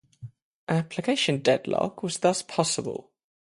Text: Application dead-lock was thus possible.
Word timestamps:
Application 0.67 1.41
dead-lock 1.43 2.01
was 2.01 2.17
thus 2.17 2.41
possible. 2.41 3.11